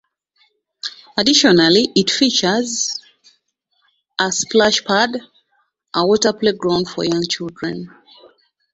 [1.15, 2.99] Additionally it features
[4.19, 5.11] a "splash pad",
[5.93, 7.87] a water playground for young children.